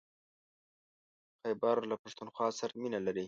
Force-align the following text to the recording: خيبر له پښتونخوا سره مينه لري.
خيبر 1.41 1.77
له 1.89 1.95
پښتونخوا 2.03 2.47
سره 2.59 2.73
مينه 2.81 2.99
لري. 3.05 3.19